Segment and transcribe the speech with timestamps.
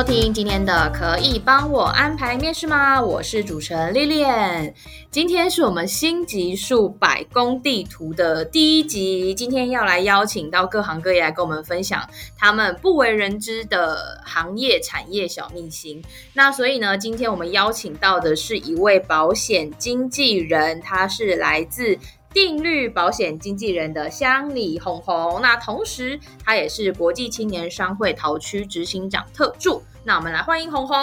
[0.00, 2.98] 收听今天的可以帮我安排面试吗？
[2.98, 4.72] 我是主持人 Lilian，
[5.10, 9.34] 今天是我们新集数百工地图的第一集。
[9.34, 12.08] 今天要来邀请到各行各业来跟我们分享
[12.38, 16.02] 他们不为人知的行业产业小秘辛。
[16.32, 21.98] 那所以呢，今天我们邀请到的是一位保险经纪人，他是来自。
[22.32, 29.82] 定律保险经纪人的乡里红红，那同时他也是国际青年商会桃区执行长特助。
[30.04, 30.96] 那我们来欢迎红红。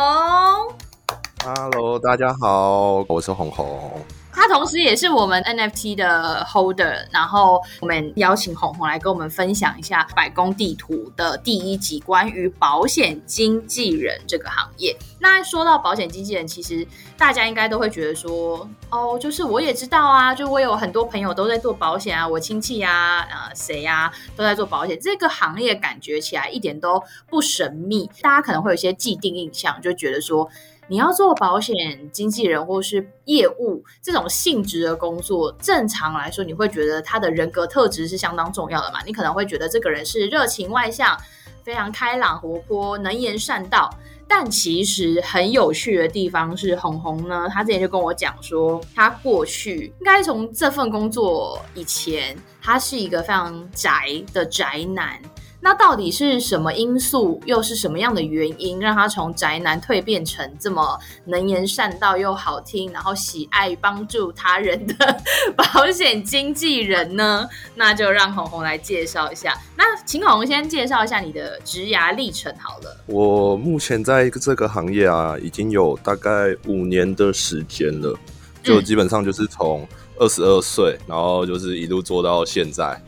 [1.43, 3.91] Hello，大家好，我是红红。
[4.37, 14.95] 他同时也是我们 NFT 的 holder，然后我们邀请红红来跟我们分享一下百工地图的第一集，关于保险经纪人这个行业。
[15.17, 30.47] 那说到保险经纪人，其实大家应该都会觉得说，哦，就是我也知道啊，就我有很多朋友都在做保险啊，我亲戚啊，呃，谁呀都在做保险，这个行业感觉起来一点都不神秘，大家可能会有一些既定印象，就觉得说。
[30.89, 31.75] 你要做保险
[32.11, 38.99] 经纪人或是业务这种性质的工作，正常来说，你会觉得他的人格特质是相当重要的嘛？
[39.05, 41.17] 你可能会觉得这个人是热情外向、
[41.63, 43.89] 非常开朗活泼、能言善道。
[44.29, 55.17] 但其实很有趣的地方是，鸿鸿呢，他之前就跟我讲说，他过去应该从这份工作以前，他是一个非常宅的宅男。
[55.59, 65.21] 那到底是什么因素，又是什么样的原因，让他从宅男蜕变成这么能言善道又好听，然后喜爱帮助他人的
[65.57, 67.47] 保险经纪人呢？
[67.75, 69.57] 那就让红红来介绍一下。
[69.75, 73.03] 那请红红先介绍一下你的职涯历程好了。
[73.07, 78.17] 我目前在这个行业啊，已经有大概五年的时间了，
[78.63, 79.87] 就基本上就是从
[80.17, 83.01] 二十二岁，然后就是一路做到现在。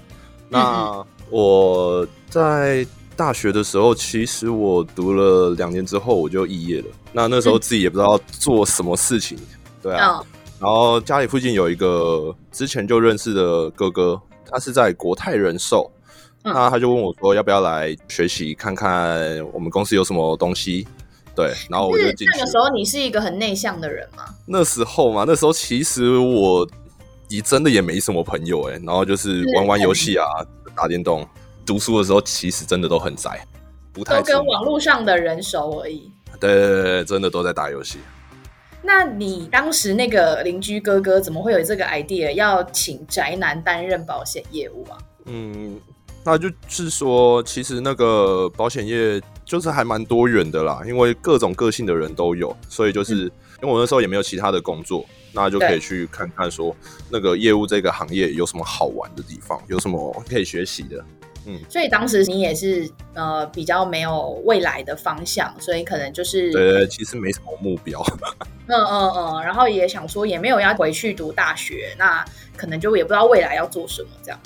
[0.49, 2.85] 那、嗯我在
[3.15, 6.87] 大学的时候，其实我读了两年之后我就肄业了。
[7.11, 9.37] 那那时候自己也不知道做什么事情，
[9.81, 10.21] 对啊。
[10.59, 14.19] 然后家里附近有一个之前就认识的哥哥，
[14.49, 15.91] 他是在国泰人寿，
[16.43, 19.19] 那他就问我说要不要来学习看看
[19.53, 20.87] 我们公司有什么东西。
[21.35, 22.37] 对，然后我就进去。
[22.37, 24.23] 那个时候你是一个很内向的人吗？
[24.45, 26.67] 那时候嘛，那时候其实我
[27.29, 30.25] 也真的也没什么朋友哎，然后就是玩玩游戏啊。
[30.79, 31.27] 打电动，
[31.65, 33.45] 读书的时候其实真的都很宅，
[33.91, 36.09] 不太都跟网络上的人熟而已。
[36.39, 37.99] 对对对，真的都在打游戏。
[38.81, 44.97] 那你当时那个邻居哥哥怎么会有这个 idea 要请宅男担任保险业务啊？
[45.25, 45.77] 嗯，
[46.23, 53.31] 那就是说，其实那个保险业就是还蛮多元的啦，因为各种个性的人都有，所以就是、嗯、
[53.63, 55.05] 因为我那时候也没有其他的工作。
[55.33, 56.75] 那就可以去看看说
[57.09, 61.03] 那个业务这个行业有什么好玩的地方，有什么可以学习的。
[61.45, 68.03] 嗯，所以当时你也是呃比较没有未来的方向，所以可能就是对对，其实没什么目标。
[68.67, 72.23] 嗯嗯嗯，然后也想说也没有要回去读大学，那
[72.57, 74.39] 可能就也不知道未来要做什么这样。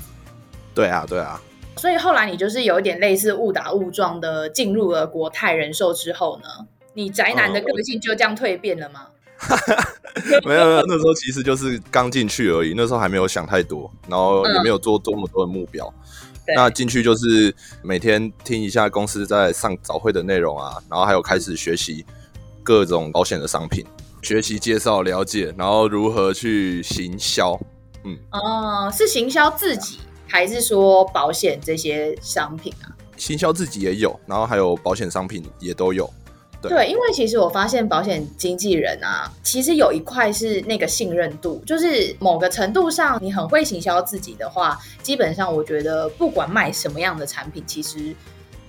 [0.76, 1.42] 对啊对啊，
[1.78, 6.48] 所以后来你就是有一点类似误打误撞的进入了国泰人寿之后呢，
[6.94, 9.08] 你宅男的个性就这样蜕变了吗？
[10.46, 15.92] 没有没有，那时候其实就是刚进去而已，那时候还没有想太多，然后也没有做这么多的目标。
[16.46, 22.06] 嗯、那进去就是每天听一下公司在上早会的内容啊，然后还有开始学习
[22.62, 23.86] 各种保险的商品，
[24.22, 27.60] 学习介绍了解，然后如何去行销。
[28.04, 32.92] 嗯，哦，是行销自己还是说保险这些商品啊？
[33.18, 36.10] 行销自己也有，然后还有保险商品也都有。
[36.70, 48.16] 对，因为其实我发现保险经纪人啊，其实有一块是那个信任度，就是某个程度上，你很会行销自己的话，基本上我觉得不管卖什么样的产品，其实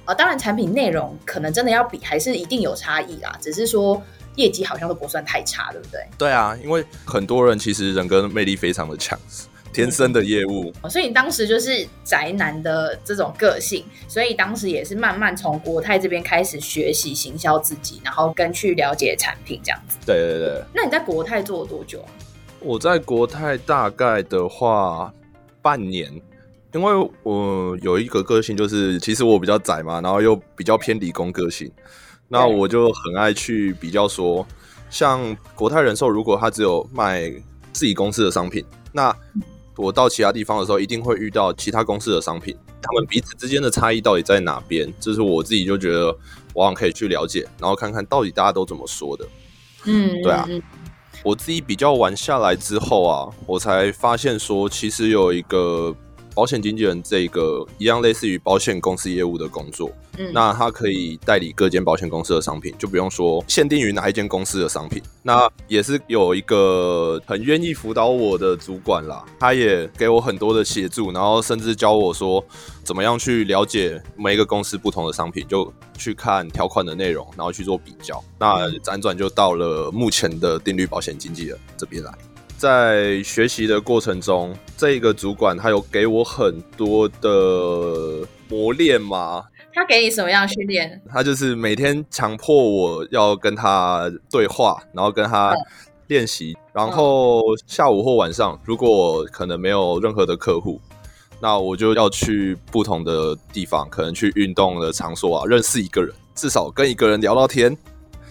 [0.05, 4.03] 呃，当然产品内容可能真的要比，还是一定有差异啦，只是说
[4.37, 6.01] 业绩好像都不算太差，对不对？
[6.19, 9.19] 对啊，因为很多人其实人格魅力非常的强。
[9.75, 19.99] 天生的业务， 所以你当时就是宅男的这种个性，所以当时也是慢慢从国泰这边开始学习行销自己，然后跟去了解产品这样子。
[20.07, 20.63] 对对对。
[20.73, 22.09] 那你在国泰做了多久啊？
[22.61, 25.13] 我在国泰大概的话
[25.61, 26.09] 半年，
[26.73, 31.71] 因为我有一个个性就是，其实我比较宅嘛，然后又比较偏理工个性，
[32.29, 34.47] 那我就很爱去比较说，
[34.89, 37.33] 像国泰人寿，如果他只有卖。
[37.75, 38.65] 自己公司的商品。
[38.93, 39.13] 那
[39.77, 44.93] 我到其他地方的时候，一定会遇到其他公司的商品，他们彼此之间的差异到底在哪边？
[45.01, 46.07] 这是我自己就觉得，
[46.55, 49.27] 往往可以去了解，然后看看到底大家都怎么说的。
[49.85, 50.49] 嗯，对啊。
[51.23, 55.95] 我自己比较玩下来之后啊，我才发现说，其实有一个。
[56.35, 65.03] 保险经纪人这个一样类似于保险公司业务的工作，嗯，那他可以代理各间保险公司的商品，就不用说限定于哪一间公司的商品。
[65.23, 72.45] 那也是有一个很愿意辅导我的主管啦，他也给我很多的协助，然后甚至教我说
[72.83, 78.23] 怎么样去了解每一个公司不同的商品，就去看条款的内容，然后去做比较。
[78.39, 82.13] 那辗转就到了目前的定律保险经纪人这边来。
[82.65, 89.45] 在学习的过程中，这个主管他有给我很多的磨练吗？
[89.75, 90.99] 他给你什么样的训练？
[91.13, 95.55] 他就是每天强迫我要跟他对话，然后跟他
[96.07, 96.57] 练习。
[96.57, 100.81] 嗯、然后下午或晚上，如果可能没有任何的客户，
[101.43, 107.77] 那我就要去不同的地方，可能去运动的场所啊，认识一个人，至少跟一个人聊聊天。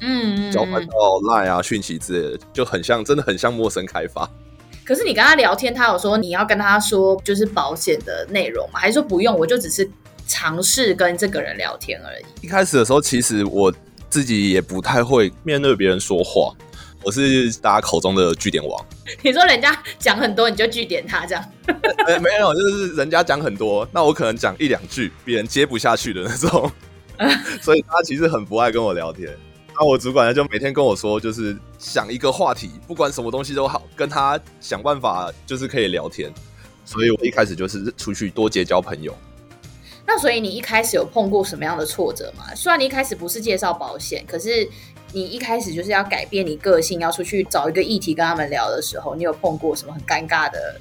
[0.06, 4.30] 嗯，交换到 Line 啊讯息之类的，就很像，真的很像陌生开发。
[4.84, 8.80] 可是你跟他聊天，他有说你要跟他说就是保险的内容吗？
[8.80, 9.34] 还是说不用？
[9.40, 9.90] 我就只是
[10.28, 12.46] 尝试跟这个人聊天而已。
[12.46, 13.74] 一开始的时候，其实我
[14.10, 16.54] 自己也不太会面对别人说话，
[17.02, 18.86] 我是大家口中的据点王。
[19.24, 21.44] 你说人家讲很多，你就据点他这样？
[22.08, 26.70] 欸、没有，就是人家讲很多，那我可能讲一两句，别人接不下去的那种。
[27.62, 29.30] 所以他其实很不爱跟我聊天。
[29.84, 36.34] 那我主管呢，就每天跟我说，就是想一个话题，不管什么东西都好，跟他想办法，就是可以聊天。
[36.86, 39.14] 所以我一开始就是出去多结交朋友。
[40.08, 42.56] 那所以你一开始有碰过什么样的挫折吗？
[42.56, 44.66] 虽然你一开始不是介绍保险，可是
[45.12, 50.80] 你一开始就是要改变你个性，要出去找一个议题跟他们聊的时候，你有碰过什么很尴尬的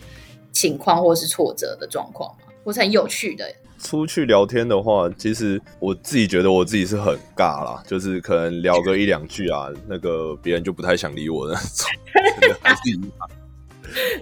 [0.52, 2.52] 情况或是挫折的状况吗？
[2.62, 3.52] 或是很有趣的？
[3.82, 13.30] 出去聊天的话，其实我自己觉得我自己是很尬啦，就是可能聊个一两句啊，那个别人就不太想理我的那种，还是一样。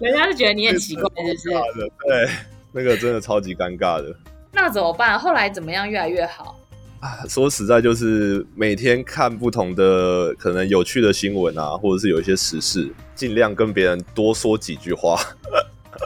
[0.00, 1.02] 人家是觉得你很奇怪，
[1.36, 1.92] 是不是？
[2.08, 2.28] 对，
[2.72, 4.12] 那个真的超级尴尬的。
[4.50, 5.18] 那怎么办？
[5.18, 6.58] 后来怎么样越来越好？
[7.00, 15.20] 啊，说实在，就是每天看不同的可能有趣的新闻啊，或者是有一些时事，尽量跟别人多说几句话。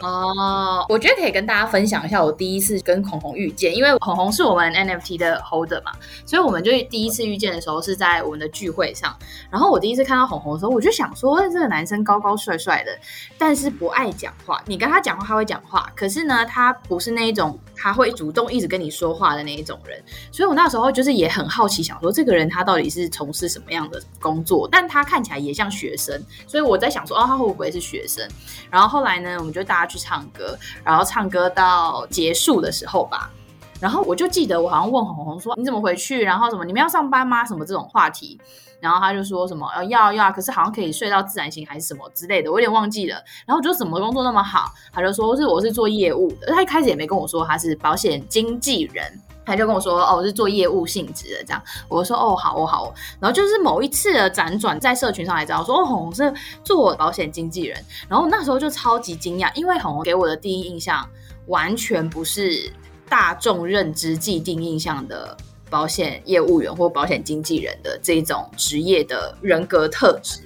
[0.05, 5.91] 哦，我觉得可以跟大家分享一下我第一次跟孔红遇见，因为红红是我们 NFT 的 holder 嘛，
[6.25, 9.17] 所以我们就第一次遇见的时候是在我们的聚会上。
[9.49, 12.91] 然后我第一次看到红红的时候，我就想说，这个男生高高帅帅的，
[13.37, 14.61] 但是不爱讲话。
[14.67, 19.99] 你跟他讲话，他会讲话，可是呢，他不是那一种他会主动一直跟你说话的那一种人。
[20.31, 24.67] 所以我那时候就是也很好奇，想说这个人他到底是从事什么样的工作？
[24.71, 28.27] 但他看起来也像学生，所以我在想说，哦，他会不会是学生？
[28.69, 33.31] 然后后来呢，我们就大家去去唱歌，然后唱歌到结束的时候吧，
[33.79, 36.21] 然后我就记得我好像问红红说，你怎么回去？
[36.21, 37.45] 然后什么你们要上班吗？
[37.45, 38.37] 什么这种话题，
[38.81, 43.15] 然后他就说什么要要要，可是好像可以睡到自然醒还是什么之类的，我有点忘记了。
[43.45, 44.71] 然后我就什么工作那么好？
[44.91, 49.21] 他就说是我是做业务的，他一开始也没跟我说他是保险经纪人。
[49.45, 56.33] 他就跟我说：“哦，我是做业务性质的，这样。”我说：“哦，好哦，好。”然后就是某一次的辗转，在社群上来知道说：“哦，红红是
[56.63, 61.07] 做保险经纪人。”然后那时候就超级惊讶，因为红红给我的第一印象
[61.47, 62.71] 完全不是
[63.07, 65.37] 大众认知既定印象的
[65.69, 70.41] 保险业务员或保险经纪人的这种职业的人格特质，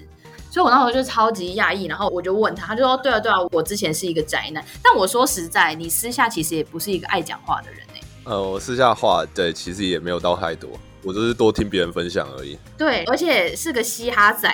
[0.51, 1.85] 所以我那时候就超级讶异。
[1.85, 7.79] 然后我就问他，他就说：“对啊，对啊，我之前是一个宅男。”但我说实在，你私下其实也不是一个爱讲话的人。
[8.25, 10.69] 呃，我私下话对，其实也没有到太多，
[11.03, 12.57] 我就是多听别人分享而已。
[12.77, 14.53] 对，而且是个嘻哈仔，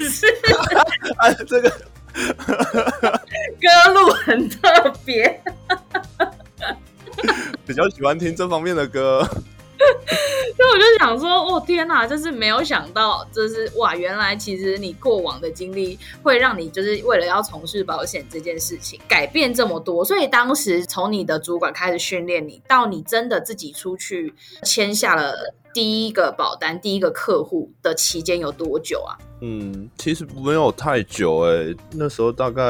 [0.00, 0.26] 是
[1.18, 1.70] 啊，这个
[3.60, 5.40] 歌路很特别，
[7.66, 9.26] 比较喜欢听这方面的歌。
[10.56, 20.04] 所以我就想说，哦天哪，就是没有想到，就是哇，原来其实你过往的经历会让你就是为了要从事保险这件事情改变这么多。
[20.04, 29.16] 所以当时从你的主管开始训练你，到你真的自己出去签下了第一个保单、第一个客户的期间有多久啊？
[29.40, 32.62] 嗯，其实没有太久哎、欸，那时候大概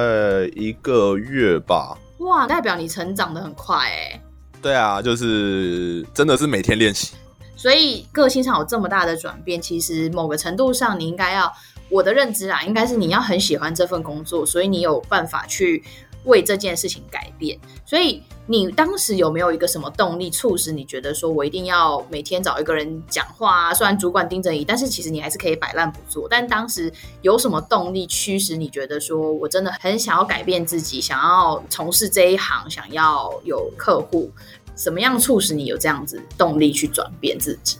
[0.54, 1.98] 一个月吧。
[2.18, 4.20] 哇，代表你成长的很快哎、欸。
[4.62, 7.14] 对啊，就是真的是每天练习，
[7.56, 11.52] 所以个性上有这么大的转变，其实某个程度上你应该要，
[11.88, 15.82] 我的认知啊，应该是你要很喜欢这份工作，所以你有办法去
[16.24, 17.58] 为这件事情改变。
[17.84, 23.74] 所以你当时有没有一个什么动力促使你觉得说我一定要每天找一个人讲话啊？
[23.74, 26.26] 虽然主管盯着你，但是其实你还是可以摆烂不做。
[26.28, 34.30] 但当时有什么动力驱使你觉得说我真的很想要改变自己，想要从事这一行，想要有客户？
[34.74, 37.76] 什么样促使你有这样子动力去转变自己？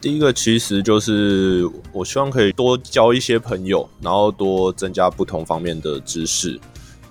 [0.00, 6.60] 第一个其实就是我希望可以多交一些朋友，然后多增加不同方面的知识。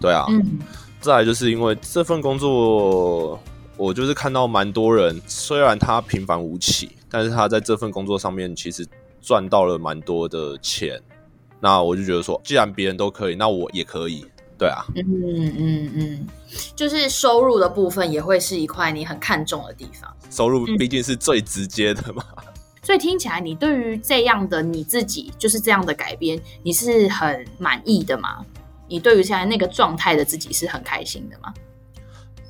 [0.03, 0.60] 对啊，嗯，
[1.00, 3.39] 再来就是因为这份工作，
[3.77, 8.86] 我就是看到蛮多人，虽然他平凡无奇，但是他在这份工作上面其实
[9.22, 11.01] 赚到了蛮多的钱。
[11.62, 14.25] 那我就觉得说，既然别人都可以，那我也可以。
[14.57, 16.27] 对啊，嗯嗯嗯，
[16.75, 20.13] 就是收入的部分也会是一块你很看重的地方。
[20.29, 22.22] 收入毕竟是最直接的嘛。
[22.38, 22.43] 嗯，
[22.83, 28.45] 所以听起来你对于这样的你自己，就是这样的改变，你是很满意的吗？
[28.93, 31.51] 你对于现在那个状态的自己是很开心的吗？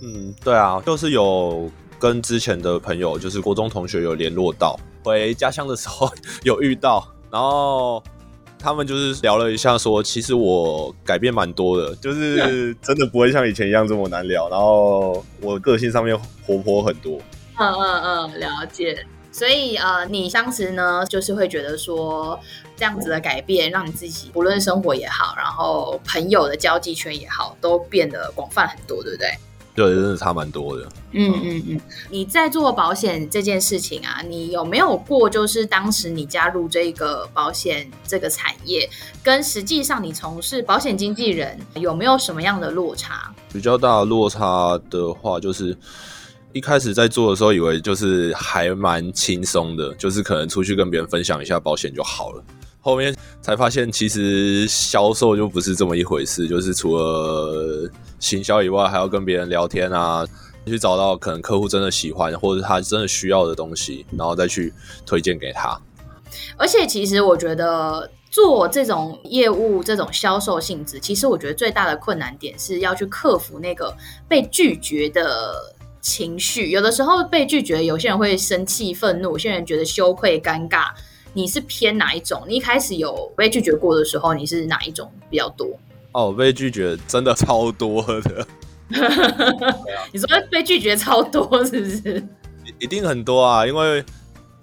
[0.01, 6.11] 嗯，对啊，就是有跟之前的朋友，就是国中同学有联络到，回家乡的时候
[6.43, 8.03] 有遇到，然后。
[8.59, 14.47] 他们就是聊了一下，说其实我改变蛮多的，就是 真的不会像以前一样这么难聊。
[14.47, 17.19] 然后我个性上面活泼很多。
[17.57, 19.05] 嗯嗯嗯，了解。
[19.33, 22.39] 所以呃，你当时呢，就是会觉得说
[22.77, 29.29] 这样子的改变，让你自己不论生活也好，然后朋友的交际圈也好，都变得广泛很多，对不对？
[29.75, 30.87] 对，真的差蛮多的。
[31.13, 38.87] 嗯嗯嗯，你在做保险这件事情啊，你有没有过就是当时你加入这个保险这个产业，
[39.23, 43.33] 跟实际上你从事保险经纪人有没有什么样的落差？
[43.51, 45.75] 比较大的落差的话，就是
[46.53, 52.43] 一开始在做的时候，以为就是还蛮轻松的，就是可能出去跟别人分享一下保险就好了。
[52.79, 60.23] 后面才发现，其实销售就不是这么一回事，就是除了行销以外，还要跟别人聊天啊，
[60.67, 64.71] 去找到可能客户真的喜欢或者他真的需要的东西，然后再去
[65.07, 65.79] 推荐给他。
[66.55, 73.95] 而且，其实我觉得做这种业务、这种销售性质，其实我觉得最大的困难点是要去克服那个
[74.27, 75.55] 被拒绝的
[76.03, 76.69] 情绪。
[76.69, 80.89] 有的时候被拒绝，有些人会生气、愤怒，有些人觉得羞愧、尴尬。
[81.33, 82.43] 你是偏哪一种？
[82.47, 85.67] 你一开始有被拒绝过的时候，你是哪一种比较多？
[86.11, 88.45] 哦，被拒绝真的超多的。
[90.11, 92.23] 你说被拒绝超多是不是？
[92.77, 94.03] 一定很多啊，因为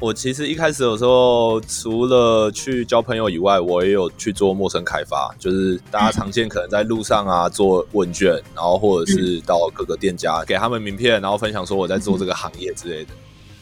[0.00, 13.10] 我其实一开始有时候除了去交朋友以外，我也有去做陌生开发，就是大家常见可能在路上啊做问卷，然后或者是到各个店家给他们名片，然后分享说我在做这个行业之类的。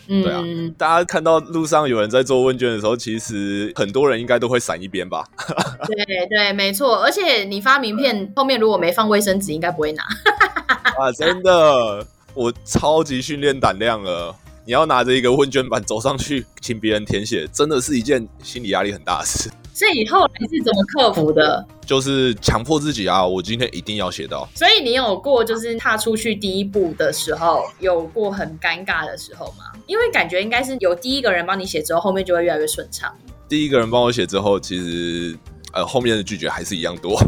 [0.07, 0.41] 对啊，
[0.79, 5.25] 大家看到路上有人在做问卷的时候，其实很多人应该都会闪一边吧？
[5.87, 7.03] 对对，没错。
[7.03, 10.05] 而且你发名片后面如果没放卫生纸，应该不会拿。
[10.97, 14.35] 啊，真的，我超级训练胆量了。
[14.69, 19.51] 你要拿着一个问卷板走上去，请别人填写，真的是一件心理压力很大的事。
[19.73, 21.67] 所以后来是怎么克服的？
[21.87, 24.47] 就是强迫自己啊，我今天一定要写到。
[24.55, 29.65] 所以你有过就是踏出去第一步的时候，有过很尴尬的时候吗？
[29.87, 33.11] 因为感觉应该是有第一个人帮你写之后，后面就会越来越顺畅。
[33.49, 35.35] 第一个人帮我写之后，其实
[35.73, 37.19] 呃后面的拒绝还是一样多。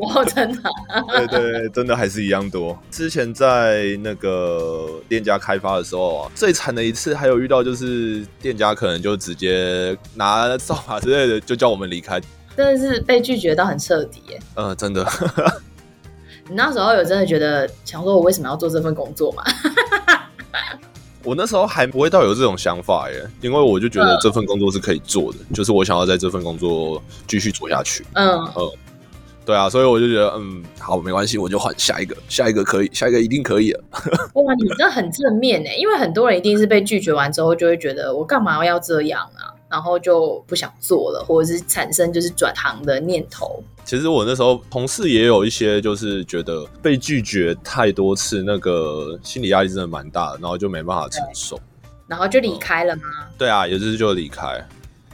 [0.00, 0.70] 哦，真的？
[1.08, 2.78] 对对对，真的还是一样多。
[2.90, 12.20] 之前在那个店家开发的时候啊，最惨的一次还有遇到，就是店家可能就直接拿扫把之类的就叫我们离开，
[12.56, 14.40] 真的是被拒绝到很彻底耶。
[14.54, 15.06] 嗯，真的。
[16.48, 19.44] 你那时候有真的觉得想说，我为什么要做这份工作吗？
[21.24, 28.04] 我那时候还不会到有这种想法耶，因为我就觉得这份工作是可以做的，嗯、就是我想要在这份工作继续做下去。
[28.14, 28.70] 嗯嗯。
[29.44, 33.84] 对啊，所以我就觉得，嗯，好，没关系，我就换下一个，下一个可以，下一个一定可以了。
[34.34, 43.62] 哇，你这很正面哎，因为很多人一定是被拒绝完之后，就会觉得我干嘛要这样啊，然后就不想做了，或者是产生就是转行的念头。
[43.84, 51.58] 其实我那时候同事也有一些，就是觉得被拒绝太多次，那个心理压力真的蛮大的，然后就没办法承受，
[52.06, 53.02] 然后就离开了吗？
[53.22, 54.64] 嗯，对啊，也是就离开，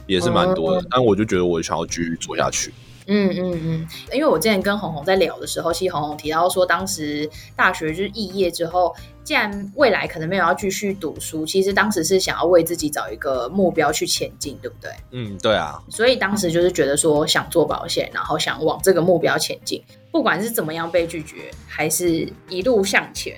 [0.05, 2.71] 也是蛮多的，嗯，但我就觉得我想要继续做下去。
[3.09, 14.91] 嗯嗯嗯，因为我之前跟红红在聊的时候，其实红红提到说，当时大学就是肄业之后，既然未来可能没有要继续读书，其实当时是想要为自己找一个目标去前进，对不对？
[15.11, 15.81] 嗯，对啊。
[15.89, 23.37] 所以当时就是觉得说想做保险，然后想往这个目标前进，不管是怎么样被拒绝，还是一路向前。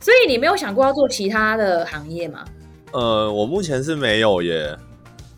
[0.00, 2.44] 所以你没有想过要做其他的行业吗？
[2.92, 4.76] 呃，我目前是没有耶。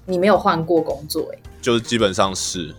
[0.06, 1.38] 你没有换过工作耶？
[1.60, 2.74] 就基本上是。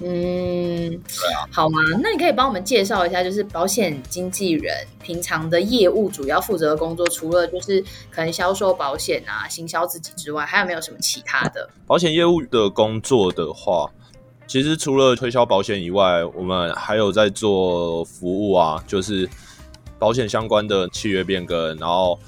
[0.00, 1.78] 嗯，对啊，好吗？
[2.02, 11.70] 那你可以帮我们介绍一下，就是保险经纪人平常的业务主要负责的工作，除了就是可能销售保险啊、行销自己之外，还有没有什么其他的？
[11.86, 13.88] 保险业务的工作的话，
[14.48, 19.28] 其实除了推销保险以外，我们还有在做服务啊，就是
[19.96, 21.76] 保险相关的契约变更。
[21.76, 22.18] 然后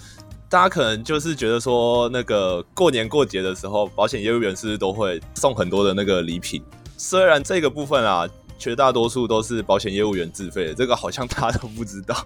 [0.48, 6.62] 大家可能就是觉得说，那个过年过节的时候，保险业务员是不是都会送很多的那个礼品？
[6.96, 12.16] 虽然这个部分啊，绝大多数都是保险业务员自费的，这个好像大家都不知道。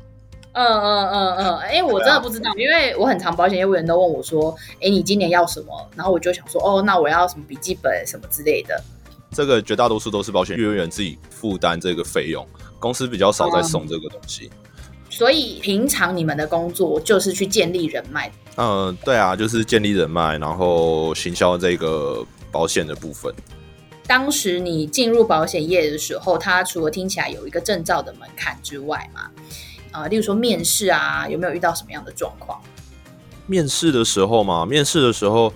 [0.52, 5.90] 嗯嗯嗯嗯，哎、欸，我真的不知道，啊、因为我很常保险业务员都问我说，哎、欸，你今年要什么？
[5.94, 8.82] 然后我就想说，哦，那我要什么笔记本什么之类的。
[9.32, 12.44] 这个绝大多数都是保险业务员自己负担这个费用，
[12.80, 14.50] 公司比较少在送这个东西。
[14.52, 14.70] 嗯、
[15.08, 18.30] 所以平常你们的工作就是去建立人脉。
[18.56, 23.32] 嗯，对啊，就是建立人脉，然后行销这个保险的部分。
[24.06, 29.30] 当时你进入保险业的时候，它除了听起来有一个证照的门槛之外嘛，
[29.92, 32.60] 呃，例如说面试啊，有没有遇到什么样的状况？
[33.46, 35.52] 面试的时候嘛，面试的时候，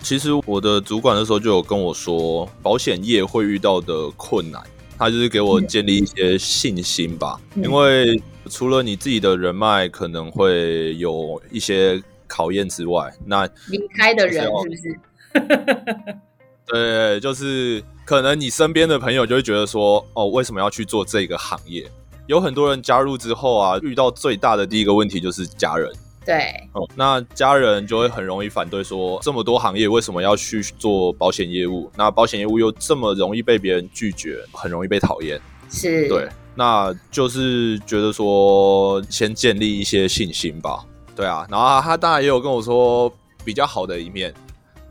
[0.00, 4.62] 其实我的主管那时候就有跟我说，保险业会遇到的困难，
[4.98, 7.40] 他就是给我建立一些信心吧。
[7.54, 15.00] 嗯、因为除了你自己的人脉可能会有一些考验之外，那离开的人是不是？
[16.66, 17.82] 对，就是。
[18.06, 21.84] 可能你身边的朋友就会觉得说，哦，为什么要去做这个行业？
[22.28, 25.92] 有很多人加入之后啊，遇到最大的第一个问题就是家人。
[26.24, 31.90] 对，哦，那家人就会很容易反对说，这么多行业为什么要去做保险业务？
[31.96, 35.40] 那保险业务又这么容易被别人拒绝，很容易被讨厌。
[35.68, 40.84] 是，对，那就是觉得说，先建立一些信心吧。
[41.16, 43.12] 对啊，然后他当然也有跟我说
[43.44, 44.32] 比较好的一面。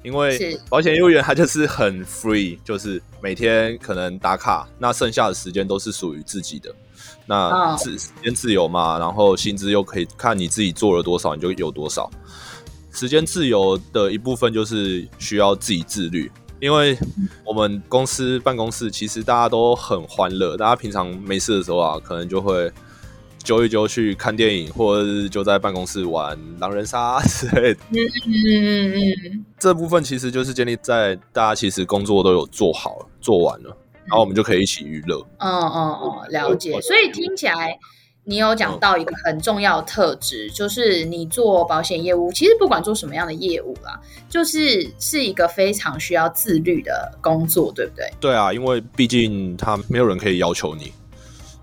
[0.05, 6.73] 因为保险业务员他就是很 free，就是每天可能打卡，那剩下的时间都是属于自己的，
[7.25, 12.09] 那自时间自由嘛，然后薪资又可以看你自己做了多少，你就有多少。
[12.93, 16.31] 时间自由的一部分就是需要自己自律，
[16.61, 16.95] 因为
[17.43, 22.71] 我们公司办公室其实大家都很欢乐，大家平常没事的时候啊，可能就会。
[23.45, 27.79] 揪一揪去看电影，或者是就在办公室玩狼人杀 之类的。
[27.91, 35.25] 嗯嗯嗯嗯，这部分其实就是建立在大家其实工作都有做好了，做完了，然后我们就可以一起娱乐。
[35.37, 36.81] 嗯嗯嗯，了解。
[36.81, 37.77] 所以听起来
[38.23, 48.11] 你有讲到一个很重要的特质，就是你做保险业务，其实不管做什么样的业务啦，就是是一个非常需要自律的工作，对不对？
[48.19, 50.91] 对啊，因为毕竟他没有人可以要求你，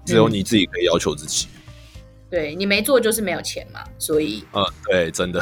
[0.07, 1.49] 只有你自己可以要求自己。
[2.33, 5.39] 对，你没做就是没有钱嘛，所以，嗯，对，真的，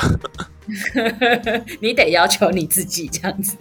[1.79, 3.57] 你得要求你自己这样子。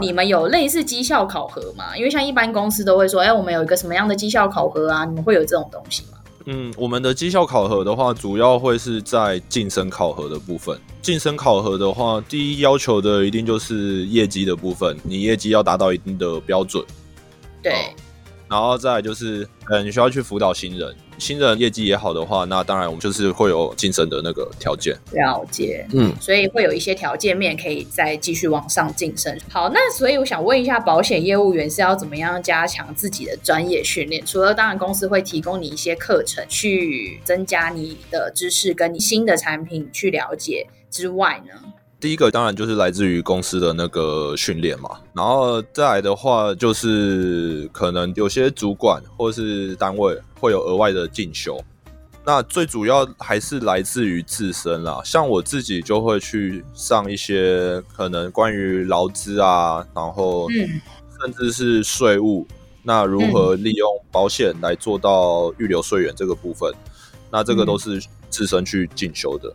[0.00, 1.94] 你们有类似绩效考核吗？
[1.94, 5.04] 因为像一般公司都会说，哎，我们有一个什么样的绩效考核啊？
[5.04, 6.18] 你们会有这种东西吗？
[6.46, 10.80] 嗯，我们的绩效考核的话，主要会是在晋升考核的部分。
[11.02, 16.82] 晋升考核的话，第一要求的一定就是业绩的部分，你业绩要达到一定的标准。
[17.62, 17.94] 对。
[18.48, 24.96] 然后再来就是，嗯，你需要去辅导新人，新人业绩也好的话，那当然我们就是会有晋升的那个条件。
[25.12, 29.36] 了解，嗯，所以会有一些条件面可以再继续往上晋升。
[29.50, 34.24] 好，那所以我想问一下，保险业务员是要怎么样加强自己的专业训练？
[34.26, 41.54] 除了当然公司会提供你一些课程去增加你的知识，跟你新的产品去了解之外呢？
[42.02, 51.62] 第一个当然就是来自于公司的那个训练嘛，然后再来的话就是可能有些主管或是单位会有额外的进修，
[52.24, 55.00] 那最主要还是来自于自身啦。
[55.04, 62.44] 像我自己就会去上一些可能关于劳资啊，然后甚至是税务，
[62.82, 66.68] 那如何利用保险来做到预留税源这个部分，
[67.30, 69.54] 那这个都是自身去进修的。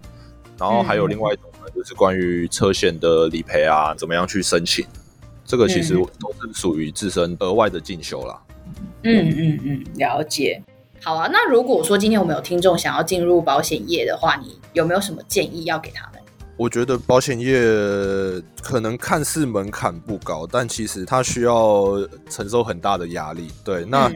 [0.58, 1.44] 然后还有另外一种。
[1.76, 4.86] 就是关于车险的理赔啊，怎么样去申请？
[5.46, 8.42] 这个其实都是属于自身额外的进修啦。
[9.04, 10.62] 嗯嗯嗯，了解。
[11.02, 16.22] 好啊，那如果说今天我们有听众想要进入保险业的话，你有没有什么建议要给他们？
[16.58, 17.62] 我觉得保险业
[18.62, 21.98] 可能看似门槛不高，但其实它需要
[22.30, 23.48] 承受很大的压力。
[23.64, 24.12] 对，那。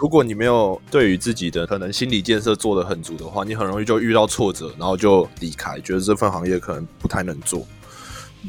[0.00, 7.66] 嗯如果你没有对于自己的可能心理建设做得很足的话，你很容易就遇到挫折，然后就离开，觉得这份行业可能不太能做。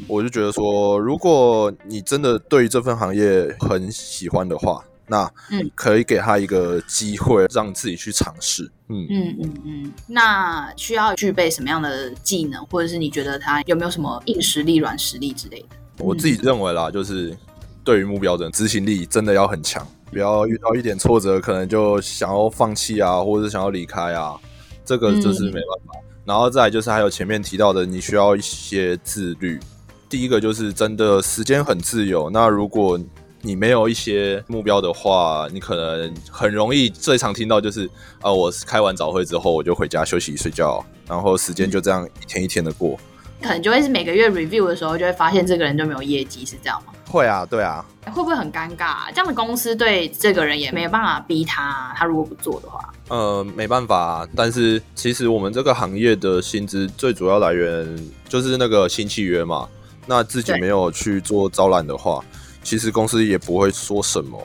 [0.08, 5.30] 我就觉得说，如果你真的对于这份行业很喜欢的话，那
[5.74, 8.64] 可以给他一个机会，让自己去尝试。
[8.88, 9.92] 嗯嗯嗯嗯。
[10.06, 15.66] 那需要具备什么样的技能，或者是你觉得他有没有什么硬实力、软实力之类的？
[15.98, 17.36] 我自己认为啦，就是
[17.84, 19.86] 对于目标的执行力真的要很强。
[20.12, 24.38] 不要遇到一点挫折，可能就想要放弃啊，或者是想要离开啊，
[24.84, 25.94] 这个就是没办法。
[25.94, 29.58] 嗯、然后再来就是还有前面提到的，你需要一些自律。
[30.10, 33.00] 第一个就是真的时间很自由，那如果
[33.40, 37.88] 你没有一些目标的话，你可能很容易最常听到就是
[38.20, 43.00] 啊，我开完早会之后我就回家休息睡觉，然后时间就这样一天一天的过。
[43.40, 46.92] 可能就会是每个月 review 的时候，就会发现这个人就没有业绩，是这样吗？
[47.12, 47.84] 会啊，对啊。
[48.06, 49.06] 会不会很尴尬啊？
[49.10, 54.28] 这样的公司对这个人也没有办法逼他，他如果不做的话，呃，没办法啊。
[54.34, 59.68] 但是其实我们这个行业的薪资最主要来源就是那个新契约嘛。
[60.04, 62.24] 那自己没有去做招揽的话，
[62.64, 64.36] 其实公司也不会说什么。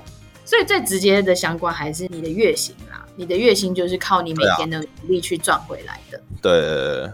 [0.45, 3.03] 所以最直接的相关还是你的月薪啦。
[3.15, 6.21] 你的月薪就是靠你每天的努力去赚回来的。
[6.43, 7.11] 对。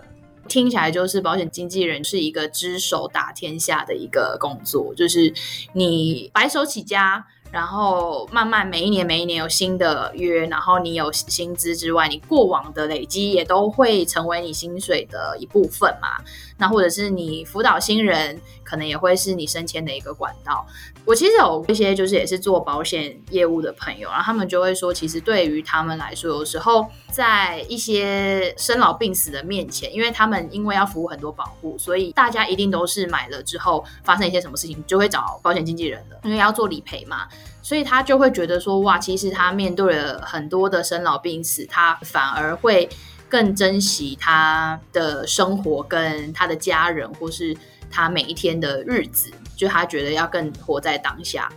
[0.54, 5.34] 听起来就是保险经纪人是一个只手打天下的一个工作，就是
[5.74, 16.24] 你白手起家，然后慢慢每一年每一年有新的约，然后你有薪资之外，你过往的累积也都会成为你薪水的一部分嘛。
[16.60, 20.68] 那或者是你辅导新人，可能也会是你升迁的一个管道。
[21.06, 37.28] 我其实有一些就是也是做保险业务的朋友，然后他们就会说，其实对于他们来说，有时候在一些生老病死的面前，因为他们因为要服务很多保护，所以大家一定都是买了之后发生一些什么事情，就会找保险经纪人了，因为要做理赔嘛，
[37.62, 42.88] 所以他就会觉得说，哇，其实他面对了很多的生老病死，他反而会
[43.28, 47.54] 更珍惜他的生活跟他的家人，或是
[47.94, 49.32] 他每一天的日子。
[49.56, 51.48] 就他觉得要更活在当下。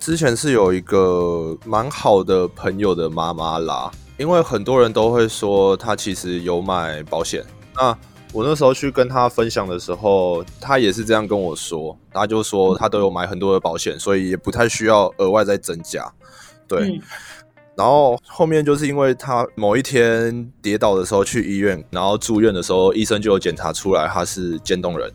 [0.00, 7.42] 之前是有一个蛮好的朋友的妈妈啦，因为很多人都会说他其实有买保险。
[7.74, 7.96] 那
[8.32, 16.12] 我那时候去跟他分享的时候，他也是这样跟我说，他就说他都有买很多的保险，所以也不太需要额外再增加。
[16.66, 16.80] 对。
[16.80, 17.00] 嗯。
[17.76, 25.10] 然后后面就是因为他某一天跌倒的时候去医院，然后住院的时候，医生就有检查出来他是渐冻人。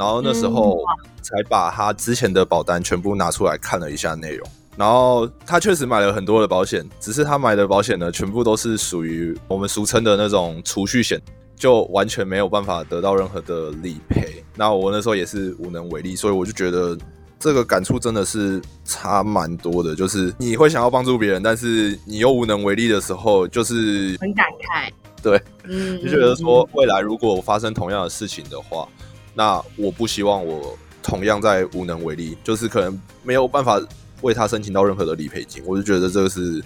[0.00, 0.82] 然后那时候
[1.20, 11.20] 才把他之前的保单全部拿出来看了一下内容，然后他确实买了很多的保险，只是他买的保险呢，全部都是属于我们俗称的那种储蓄险，
[11.54, 14.42] 就完全没有办法得到任何的理赔。
[14.56, 16.96] 那我那时候也是无能为力，所以我就觉得
[17.38, 24.90] 这个感触真的是差蛮多的，就是你会想要帮助别人，但是你又无能为力的时候，就是很感慨。
[25.22, 28.88] 对，嗯，就觉得说未来如果发生同样的事情的话。
[29.34, 33.80] 那我不希望我同样在无能为力，就是可能没有办法
[34.22, 36.62] 为他申请到任何的理赔金，我就觉得这个是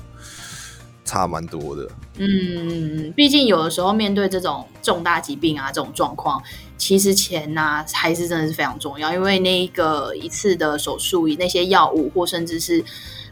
[1.05, 1.89] 差蛮多的。
[2.17, 6.43] 嗯，毕竟有的时候面对这种重大疾病啊，这种状况，
[6.77, 12.85] 其实钱呐、啊、还是真的是非常重要，因为那一个一次的手术，以那些药物或甚至是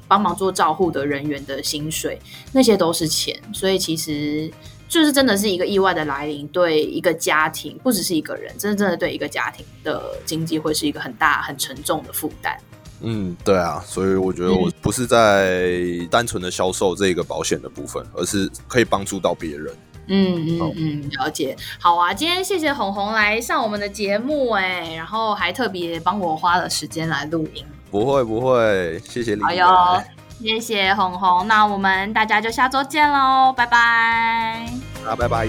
[0.07, 2.21] 帮忙做照护的人员的薪水，
[2.53, 4.51] 那些都是钱，所以其实。
[4.93, 12.55] 就是真的是一个意外的来临，对一个家庭，不只是一个人，真的真的对一个家庭的经济会是一个很大很沉重的负担。
[13.01, 15.73] 嗯，对啊，所以我觉得我不是在
[16.11, 19.75] 单纯的销售这个保险的部分，而是可以帮助到别人。
[20.09, 21.57] 嗯嗯嗯，了解。
[21.81, 27.65] 好啊，今天谢谢红红来上我们的节目，哎，然后还特别帮我花了时间来录音。
[27.91, 29.41] 不会不会，谢谢你。
[29.41, 30.05] 好哟。
[30.43, 34.67] 谢谢红红，那我们大家就下周见喽，拜拜。
[35.05, 35.47] 好，拜拜。